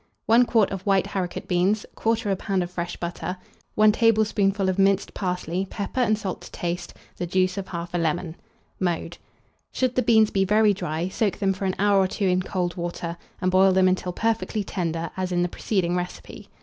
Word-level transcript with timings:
1 0.25 0.45
quart 0.45 0.71
of 0.71 0.81
white 0.81 1.05
haricot 1.05 1.47
beans, 1.47 1.85
1/4 1.95 2.35
lb. 2.35 2.63
of 2.63 2.71
fresh 2.71 2.97
butter, 2.97 3.37
1 3.75 3.91
tablespoonful 3.91 4.67
of 4.67 4.79
minced 4.79 5.13
parsley, 5.13 5.67
pepper 5.69 5.99
and 5.99 6.17
salt 6.17 6.41
to 6.41 6.49
taste, 6.51 6.95
the 7.17 7.27
juice 7.27 7.55
of 7.55 7.65
1/2 7.67 7.99
lemon. 8.01 8.33
[Illustration: 8.33 8.33
HARICOT 8.33 8.79
BEANS.] 8.79 9.01
Mode. 9.11 9.17
Should 9.71 9.93
the 9.95 10.01
beans 10.01 10.31
be 10.31 10.43
very 10.43 10.73
dry, 10.73 11.07
soak 11.07 11.37
them 11.37 11.53
for 11.53 11.65
an 11.65 11.75
hour 11.77 11.99
or 11.99 12.07
two 12.07 12.25
in 12.25 12.41
cold 12.41 12.75
water, 12.77 13.15
and 13.39 13.51
boil 13.51 13.73
them 13.73 13.87
until 13.87 14.11
perfectly 14.11 14.63
tender, 14.63 15.11
as 15.15 15.31
in 15.31 15.43
the 15.43 15.47
preceding 15.47 15.95
recipe. 15.95 16.49